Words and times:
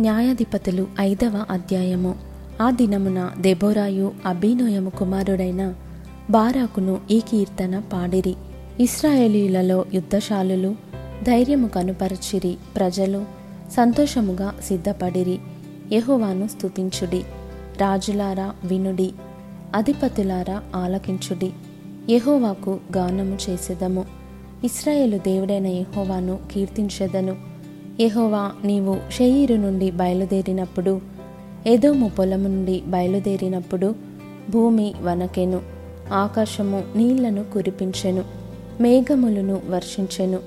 న్యాయాధిపతులు 0.00 0.86
ఐదవ 1.00 1.44
అధ్యాయము. 1.50 2.14
ఆ 2.62 2.70
దినమున 2.70 3.30
దెబోరాయు 3.40 4.12
అభినోయము 4.26 4.90
కుమారుడైన 4.90 5.74
బారాకును 6.30 7.00
ఈ 7.10 7.20
కీర్తన 7.20 7.78
పాడిరి. 7.78 8.34
ఇస్రాయేలీలలో 8.80 9.84
యుద్ధశాలులు 9.94 10.74
ధైర్యము 11.22 11.68
కనుపరచిరి. 11.68 12.56
ప్రజలు 12.76 13.24
సంతోషముగా 13.76 14.54
సిద్ధపడిరి. 14.64 15.38
యహోవాను 15.92 16.48
స్తుతించుడి. 16.48 17.24
రాజులారా 17.80 18.52
వినుడి. 18.64 19.12
అధిపతులారా 19.74 20.62
ఆలకించుడి. 20.76 21.52
యహోవాకు 22.10 22.78
గానము 22.96 23.38
చేసేదము. 23.50 24.04
ఇస్రాయేలు 24.64 25.18
దేవుడైన 25.18 25.66
యహోవాను 25.66 26.38
కీర్తించెదను. 26.52 27.53
యహోవా 28.00 28.52
నీవు 28.64 28.96
షయీరు 29.10 29.54
నుండి 29.54 29.90
బయలుదేరినప్పుడు 29.90 31.00
ఏదోము 31.66 32.08
పొలము 32.08 32.48
నుండి 32.48 32.82
బయలుదేరినప్పుడు 32.86 33.94
భూమి 34.50 34.94
వనకెను 35.02 35.60
ఆకాశము 36.12 36.84
నీళ్ళను 36.96 37.44
కురిపించెను 37.44 38.24
మేఘములను 38.80 39.60
వర్షించెను. 39.68 40.38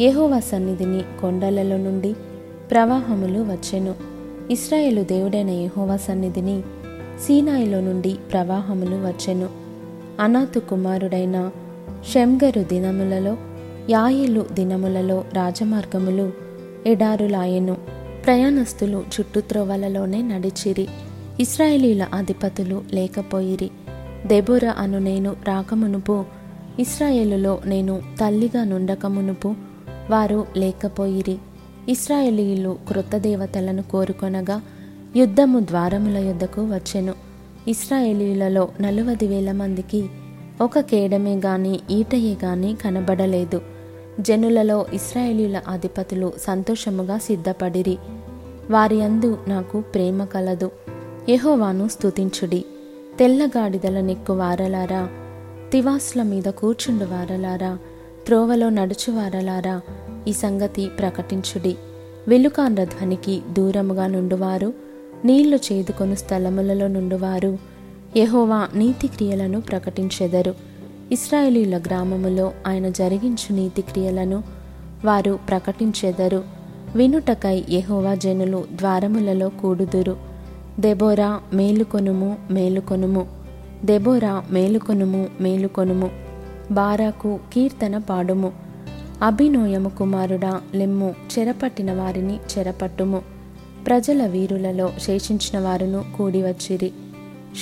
యెహోవా 0.00 0.40
సన్నిధిని 0.40 1.00
కొండలలో 1.20 1.76
నుండి 1.76 2.14
ప్రవాహములు 2.70 3.38
వచ్చెను. 3.38 3.94
ఇస్రాయేలు 4.50 5.02
దేవుడైన 5.02 5.50
యెహోవా 5.50 5.96
సన్నిధిని 5.96 6.62
సీనాయిలో 7.26 7.80
నుండి 7.80 8.16
ప్రవాహములు 8.32 8.96
వచ్చెను. 8.96 9.48
అనాథు 10.20 10.58
కుమారుడైన 10.58 11.50
షెంగరు 12.12 12.60
దినములలో 12.60 13.36
యాయిలు 13.90 14.46
దినములలో 14.52 15.24
రాజమార్గములు 15.32 16.47
ఎడారులాయెను. 16.86 17.76
ప్రయాణస్తులు 18.24 19.04
చుట్టుత్రోవలలోనే 19.20 20.22
నడిచిరి. 20.22 20.88
ఇస్రాయేలీల 21.40 22.08
అధిపతులు 22.14 22.82
లేకపోయిరి. 22.92 23.70
దెబోర 24.26 24.66
అను 24.78 24.98
నేను 24.98 25.36
రాకమునుపు 25.46 26.24
ఇస్రాయేలులో 26.78 27.60
నేను 27.66 28.00
తల్లిగా 28.20 28.64
నుండకమునుపు 28.64 29.54
వారు 30.10 30.46
లేకపోయిరి. 30.56 31.38
ఇస్రాయేలీలు 31.88 32.78
క్రొత్త 32.88 33.16
దేవతలను 33.16 33.82
కోరుకొనగా 33.82 34.62
యుద్ధము 35.16 35.60
ద్వారముల 35.60 36.16
యుద్ధకు 36.16 36.60
వచ్చెను. 36.60 37.14
ఇస్రాయేలీలలో 37.68 38.68
నలువది 38.80 39.26
వేల 39.26 39.52
మందికి 39.52 40.06
ఒక 40.60 40.78
కేడమే 40.78 41.36
గాని 41.36 41.80
ఈటయే 41.90 42.36
గాని 42.44 42.76
కనబడలేదు. 42.84 43.60
జనులలో 44.20 44.86
ఇస్రాయేలీల 44.92 45.62
అధిపతులు 45.68 46.32
సంతోషముగా 46.40 47.18
సిద్ధపడిరి. 47.18 47.98
వారి 48.70 49.02
అందు 49.02 49.38
నాకు 49.48 49.80
ప్రేమ 49.80 50.24
కలదు. 50.24 50.70
యహోవాను 51.28 51.88
స్తుతించుడి. 51.88 52.64
తెల్లగాడిదల 53.18 54.00
నెక్కు 54.00 54.32
వారలారా. 54.32 55.08
తివాసుల 55.72 56.22
మీద 56.22 56.42
కూర్చుండు 56.42 57.04
వారలారా. 57.04 57.78
త్రోవలో 58.26 58.68
నడుచు 58.68 59.12
వారలారా. 59.12 59.80
ఈ 60.28 60.32
సంగతి 60.32 60.86
ప్రకటించుడి. 60.86 61.76
వెలుకాండ్ర 62.28 62.84
ధ్వనికి 62.84 63.42
దూరముగా 63.52 64.06
నుండువారు. 64.06 64.72
నీళ్ళు 65.24 65.58
చేదుకొను 65.72 66.14
స్థలములలో 66.14 66.86
నుండువారు. 66.86 67.58
యహోవా 68.16 68.68
నీతి 68.74 69.06
క్రియలను 69.06 69.60
ప్రకటించెదరు. 69.60 70.54
ఇస్రాయేలీల 71.12 71.78
గ్రామములో 71.78 72.52
ఆయన 72.66 72.88
జరిగించు 72.88 73.52
నీతి 73.52 73.82
క్రియలను 73.82 74.42
వారు 75.04 75.38
ప్రకటించెదరు. 75.48 76.44
వినుటకై 76.96 77.64
యహోవా 77.70 78.14
జనులు 78.14 78.64
ద్వారములలో 78.72 79.48
కూడుదురు. 79.48 80.16
దెబోరా 80.80 81.40
మేలుకొనుము 81.54 82.38
మేలుకొనుము. 82.50 83.26
దెబోరా 83.84 84.44
మేలుకొనుము 84.50 85.26
మేలుకొనుము. 85.40 86.10
బారాకు 86.70 87.40
కీర్తన 87.52 87.98
పాడుము. 87.98 88.52
అభినోయము 89.22 89.88
కుమారుడా 89.88 90.60
లెమ్ము 90.74 91.14
చెరపట్టిన 91.38 91.92
వారిని 91.92 92.36
చెరపట్టుము. 92.36 93.22
ప్రజల 93.86 94.26
వీరులలో 94.26 94.90
శేషించిన 94.98 95.60
వారును 95.60 96.04
కూడివచ్చిరి. 96.18 96.92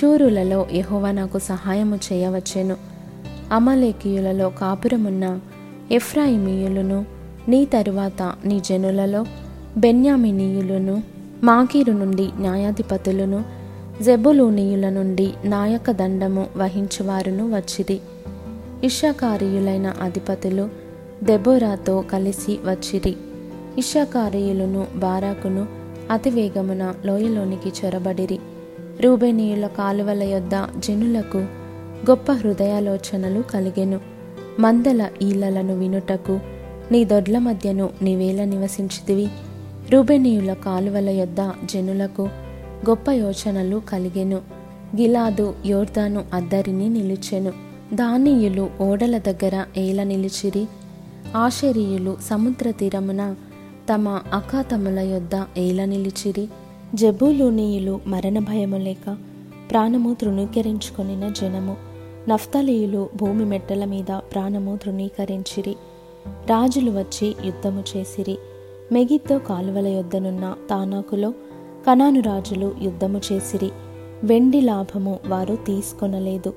శూరులలో 0.00 0.66
యహోవా 0.72 1.10
నాకు 1.10 1.38
సహాయము 1.38 1.99
చేయవచ్చెను. 2.12 2.95
అమలేకీయులలో 3.52 4.48
కాపురమున్న 4.48 5.40
ఎఫ్రాయిమీయులను 5.92 7.04
నీ 7.48 7.64
తరువాత 7.64 8.34
నీ 8.44 8.60
జనులలో 8.60 9.24
బెన్యామినీయులను 9.76 11.02
మాకీరు 11.44 11.92
నుండి 11.92 12.30
న్యాయాధిపతులను 12.38 13.44
జెబులూనీయుల 14.02 14.88
నుండి 14.88 15.32
నాయక 15.44 15.90
దండము 15.90 16.46
వహించువారును 16.56 17.54
వచ్చిరి. 17.54 18.00
ఇషాకారీయులైన 18.84 19.94
అధిపతులు 20.00 20.68
దెబోరాతో 21.24 22.04
కలిసి 22.12 22.58
వచ్చిరి. 22.64 23.16
ఇషాకారీయులను 23.78 24.86
బారాకును 24.96 25.66
అతివేగమున 26.10 26.94
లోయలోనికి 27.04 27.68
చొరబడిరి. 27.68 28.38
రూబేనీయుల 29.00 29.66
కాలువల 29.66 30.22
యొద్ద 30.22 30.50
జనులకు 30.78 31.46
గొప్ప 32.10 32.32
హృదయాలోచనలు 32.32 33.40
కలిగెను. 33.40 34.00
మందల 34.60 35.08
ఈలలను 35.22 35.78
వినుటకు 35.78 36.40
నీ 36.92 37.04
దొడ్ల 37.04 37.38
మధ్యను 37.38 37.90
నీవేల 38.02 38.44
నివసించితివి. 38.44 39.28
రూబెనీయుల 39.90 40.52
కాలువల 40.52 41.08
యొద్ద 41.08 41.36
జనులకు 41.64 42.22
గొప్ప 42.88 43.10
యోచనలు 43.10 43.82
కలిగెను. 43.88 44.36
గిలాదు 44.96 45.54
యోర్దాను 45.66 46.24
అద్దరిని 46.32 46.88
నిలిచెను. 46.88 47.52
దానీయులు 47.94 48.70
ఓడల 48.80 49.18
దగ్గర 49.18 49.64
ఏల 49.76 50.02
నిలిచిరి. 50.02 50.66
ఆశరీయులు 51.36 52.16
సముద్ర 52.30 52.70
తీరమున 52.70 53.34
తమ 53.94 54.08
అఖాతముల 54.08 54.98
యొద్ద 54.98 55.58
ఏల 55.58 55.84
నిలిచిరి. 55.84 56.48
జబూలూనీయులు 56.94 58.00
మరణ 58.06 58.38
భయము 58.38 58.76
లేక 58.76 59.16
ప్రాణము 59.71 60.15
తృణీకరించుకొనిన 60.15 61.28
జనము. 61.28 61.77
నఫ్తలీయులు 62.28 63.09
భూమి 63.16 63.44
మెట్టల 63.44 63.84
మీద 63.84 64.12
ప్రాణము 64.12 64.77
తృణీకరించిరి. 64.77 65.77
రాజులు 66.27 66.91
వచ్చి 66.91 67.34
యుద్ధము 67.44 67.84
చేసిరి. 67.97 68.38
మెగిద్దో 68.93 69.38
కాలువల 69.38 69.87
యొద్దనున్న 69.87 70.55
తానాకులో 70.71 71.31
కనాను 71.87 72.21
రాజులు 72.21 72.75
యుద్ధము 72.82 73.21
చేసిరి. 73.32 73.71
వెండి 74.25 74.60
లాభము 74.60 75.19
వారు 75.26 75.55
తీసుకొనలేదు. 75.55 76.55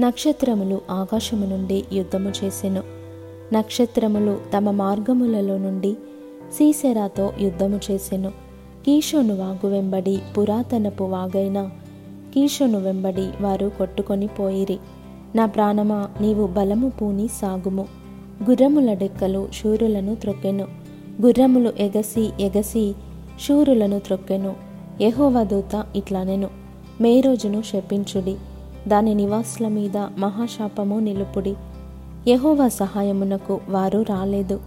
నక్షత్రములు 0.00 0.80
ఆకాశము 0.90 1.46
నుండి 1.46 1.84
యుద్ధము 1.92 2.32
చేసెను. 2.44 2.82
నక్షత్రములు 3.52 4.38
తమ 4.56 4.70
మార్గములలో 4.70 5.58
నుండి 5.58 5.92
సీసెరాతో 6.52 7.32
యుద్ధము 7.40 7.80
చేసెను. 7.90 8.28
కీషోను 8.86 9.36
వాగు 9.36 9.66
వెంబడి 9.66 10.18
పురాతనపు 10.38 11.04
వాగైన 11.04 11.70
కీషును 12.36 12.78
వెంబడి 12.78 13.28
వారు 13.40 13.72
కొట్టుకొని 13.78 14.26
పోయిరి. 14.26 14.78
నా 15.34 15.46
ప్రాణమా 15.46 16.08
నీవు 16.20 16.46
బలము 16.46 16.88
పూని 16.88 17.28
సాగుము. 17.28 17.86
గుర్రముల 18.50 18.92
డెక్కలు 18.92 19.48
శూరులను 19.62 20.14
త్రొక్కెను. 20.14 20.66
గుర్రములు 21.22 21.72
ఎగసి 21.78 22.30
ఎగసి 22.40 22.94
శూరులను 23.48 23.98
త్రొక్కెను. 23.98 24.56
యహోవదూత 25.00 25.84
ఇట్లానెను. 25.96 26.48
మే 27.00 27.20
రోజును 27.20 27.62
శపించుడి. 27.62 28.36
దాని 28.88 29.14
నివాసుల 29.14 29.68
మీద 29.68 29.96
మహాశాపము 29.96 30.98
నిలుపుడి. 30.98 31.54
యహోవా 32.28 32.68
సహాయమునకు 32.68 33.60
వారు 33.68 34.02
రాలేదు. 34.02 34.60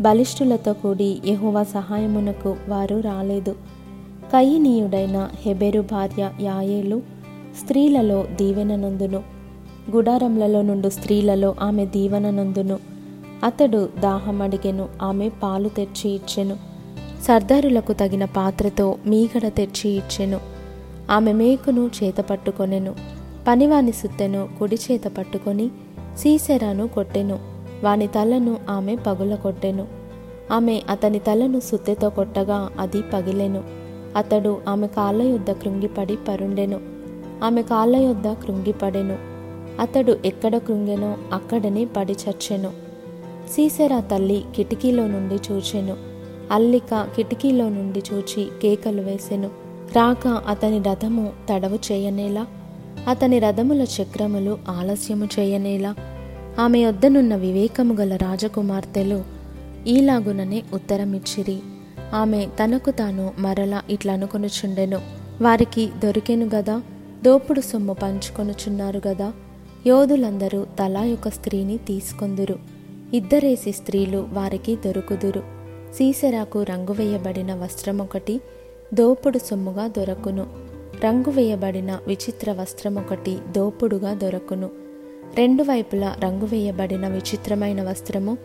బలిష్ఠులతో 0.00 0.72
కూడి 0.72 1.18
యహోవా 1.26 1.62
సహాయమునకు 1.62 2.56
వారు 2.68 3.00
రాలేదు. 3.00 3.54
కయినీయుడైన 4.32 5.28
హెబెరు 5.40 5.80
భార్య 5.80 6.30
యాయేలు 6.40 7.02
స్త్రీలలో 7.60 8.22
దీవెననందును 8.22 9.22
గుడారములలో 9.90 10.62
నుండు 10.62 10.88
స్త్రీలలో 10.88 11.54
ఆమె 11.60 11.86
దీవెననందును 11.86 12.78
అతడు 13.44 13.88
దాహమడిగెను 14.00 14.88
ఆమె 15.02 15.30
పాలు 15.42 15.68
తెచ్చి 15.68 16.10
ఇచ్చెను. 16.10 16.56
సర్దారులకు 17.22 17.92
తగిన 17.92 18.24
పాత్రతో 18.24 18.96
మీగడ 19.06 19.48
తెచ్చి 19.48 19.90
ఇచ్చెను. 19.90 20.40
ఆమె 21.10 21.32
మేకును 21.32 21.90
చేత 22.04 22.16
పట్టుకొనెను. 22.16 22.94
పనివాని 23.48 23.92
సుత్తెను 23.92 24.48
కుడి 24.58 24.74
చేత 24.74 25.04
పట్టుకొని 25.04 25.68
సీసెరాను 26.18 26.88
కొట్టెను. 26.88 27.38
వాని 27.84 28.06
తలను 28.06 28.56
ఆమె 28.70 28.96
పగుల 28.96 29.34
కొట్టెను 29.34 29.86
ఆమె 30.52 30.82
అతని 30.88 31.18
తలను 31.18 31.60
సుత్తెతో 31.60 32.10
కొట్టగా 32.10 32.68
అది 32.78 33.02
పగిలెను. 33.12 33.77
అతడు 34.16 34.60
ఆమె 34.68 34.86
కాళ్ళ 34.86 35.22
యొద్ద 35.22 35.52
కృంగిపడి 35.52 36.18
పరుండెను. 36.28 36.80
ఆమె 37.44 37.62
కాళ్ళ 37.62 37.96
యొద్ద 37.96 38.32
కృంగిపడెను. 38.32 39.18
అతడు 39.80 40.18
ఎక్కడ 40.24 40.56
కృంగెనో 40.56 41.16
అక్కడనే 41.32 41.84
పడి 41.84 42.12
చచ్చెను. 42.12 42.70
సీసెరా 43.50 44.00
తల్లి 44.00 44.44
కిటికీలో 44.56 45.06
నుండి 45.06 45.34
చూచెను. 45.34 45.96
అల్లిక 46.50 47.08
కిటికీలో 47.16 47.68
నుండి 47.68 48.02
చూచి 48.12 48.48
కేకలు 48.62 49.00
వేసెను. 49.00 49.50
రాక 49.96 50.28
అతని 50.28 50.82
రథము 50.82 51.32
తడవు 51.50 51.78
చేయనేలా? 51.92 52.46
అతని 53.08 53.38
రథముల 53.38 53.82
చక్రములు 53.82 54.58
ఆలస్యము 54.68 55.28
చేయనేలా? 55.38 55.94
ఆమె 56.60 56.86
వద్దనున్న 56.86 57.36
వివేకము 57.36 57.94
గల 57.94 58.16
రాజకుమార్తెలు 58.16 59.22
ఈలాగుననే 59.86 60.62
ఉత్తరమిచ్చిరి. 60.72 61.58
ఆమె 62.14 62.46
తనకు 62.64 62.90
తాను 62.90 63.32
మరలా 63.38 63.82
ఇట్లా 63.90 64.12
అనుకొనుచుండెను. 64.12 65.00
వారికి 65.42 65.90
దొరికెను 66.04 66.50
గదా 66.54 66.82
దోపుడు 67.24 67.60
సొమ్ము 67.60 67.92
పంచుకొనుచున్నారు 67.92 69.02
గదా 69.08 69.32
యోధులందరూ 69.86 70.66
తలా 70.78 71.04
యొక్క 71.04 71.28
స్త్రీని 71.28 71.78
తీసుకొందురు. 71.78 72.58
ఇద్దరేసి 73.14 73.72
స్త్రీలు 73.72 74.28
వారికి 74.32 74.76
దొరుకుదురు. 74.76 75.42
సీసెరాకు 75.94 76.62
రంగు 76.62 76.92
వేయబడిన 76.92 77.54
వస్త్రమొకటి 77.54 78.40
దోపుడు 78.94 79.38
సొమ్ముగా 79.38 79.86
దొరకును. 79.86 80.46
రంగు 81.04 81.30
వేయబడిన 81.30 81.98
విచిత్ర 82.06 82.52
వస్త్రమొకటి 82.52 83.38
దోపుడుగా 83.56 84.14
దొరకును. 84.14 84.70
రెండు 85.34 85.62
వైపులా 85.62 86.16
రంగు 86.24 86.44
వేయబడిన 86.44 87.08
విచిత్రమైన 87.08 87.82
వస్త్రము 87.82 88.38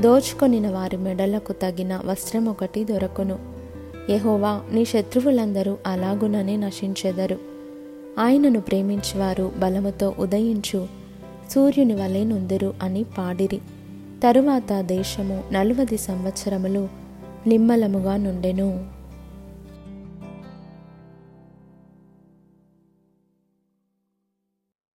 దోచుకొనిన 0.00 0.70
వారి 0.70 0.96
మెడలకు 0.96 1.52
తగిన 1.52 2.00
వస్త్రం 2.04 2.48
ఒకటి 2.48 2.84
దొరకును. 2.84 3.38
యహోవా 4.10 4.60
నీ 4.72 4.84
శత్రువులందరూ 4.84 5.76
అలాగుననే 5.86 6.56
నశించెదరు. 6.56 7.38
ఆయనను 8.18 8.60
ప్రేమించువారు 8.60 9.52
బలముతో 9.58 10.14
ఉదయించు. 10.18 10.86
సూర్యుని 11.50 11.94
వలె 11.94 12.24
నుందురు 12.24 12.74
అని 12.82 13.04
పాడిరి. 13.18 13.58
తరువాత 14.22 14.80
దేశము 14.80 15.44
నలువది 15.52 15.98
సంవత్సరములు 15.98 16.88
నిమ్మలముగా 17.46 18.16
నుండెను. 18.16 18.97